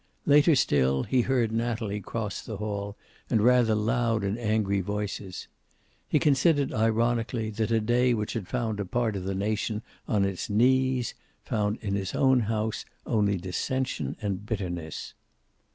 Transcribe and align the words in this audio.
Later 0.25 0.55
still 0.55 1.03
he 1.03 1.21
heard 1.21 1.51
Natalie 1.51 2.01
cross 2.01 2.41
the 2.41 2.57
hall, 2.57 2.97
and 3.29 3.39
rather 3.39 3.75
loud 3.75 4.23
and 4.23 4.35
angry 4.35 4.81
voices. 4.81 5.47
He 6.09 6.17
considered, 6.17 6.73
ironically, 6.73 7.51
that 7.51 7.69
a 7.69 7.79
day 7.79 8.15
which 8.15 8.33
had 8.33 8.47
found 8.47 8.79
a 8.79 8.85
part 8.87 9.15
of 9.15 9.25
the 9.25 9.35
nation 9.35 9.83
on 10.07 10.25
its 10.25 10.49
knees 10.49 11.13
found 11.43 11.77
in 11.83 11.93
his 11.93 12.15
own 12.15 12.39
house 12.39 12.83
only 13.05 13.37
dissension 13.37 14.17
and 14.23 14.43
bitterness. 14.43 15.13